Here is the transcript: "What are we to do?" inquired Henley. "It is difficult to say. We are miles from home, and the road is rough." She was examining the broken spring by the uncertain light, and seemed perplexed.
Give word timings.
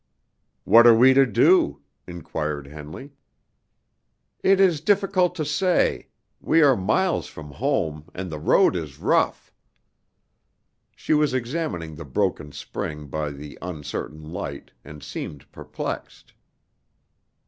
"What 0.63 0.87
are 0.87 0.95
we 0.95 1.13
to 1.13 1.27
do?" 1.27 1.81
inquired 2.07 2.65
Henley. 2.65 3.11
"It 4.41 4.59
is 4.59 4.81
difficult 4.81 5.35
to 5.35 5.45
say. 5.45 6.07
We 6.39 6.63
are 6.63 6.75
miles 6.75 7.27
from 7.27 7.51
home, 7.51 8.09
and 8.15 8.31
the 8.31 8.39
road 8.39 8.75
is 8.75 8.97
rough." 8.97 9.53
She 10.95 11.13
was 11.13 11.35
examining 11.35 11.93
the 11.93 12.03
broken 12.05 12.51
spring 12.51 13.09
by 13.09 13.29
the 13.29 13.59
uncertain 13.61 14.23
light, 14.23 14.71
and 14.83 15.03
seemed 15.03 15.45
perplexed. 15.51 16.33